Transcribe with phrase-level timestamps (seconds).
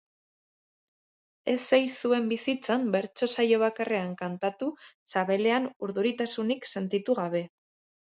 [1.53, 4.73] Ez ei zuen bizitzan bertso saio bakarrean kantatu
[5.15, 7.49] sabelean urduritasunik sentitu gabe.